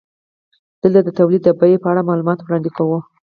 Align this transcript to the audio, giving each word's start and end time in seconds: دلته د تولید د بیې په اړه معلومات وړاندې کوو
دلته 0.81 0.99
د 1.03 1.09
تولید 1.17 1.41
د 1.45 1.49
بیې 1.59 1.77
په 1.83 1.87
اړه 1.91 2.07
معلومات 2.09 2.39
وړاندې 2.41 2.69
کوو 2.77 2.99